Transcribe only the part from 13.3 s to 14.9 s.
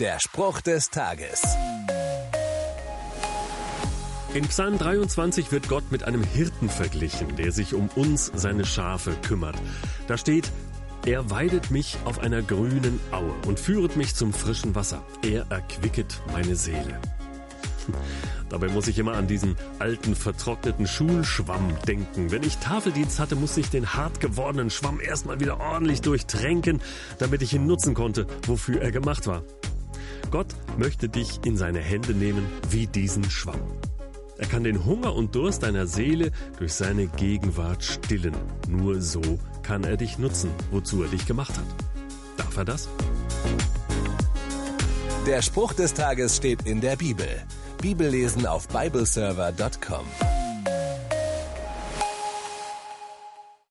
und führet mich zum frischen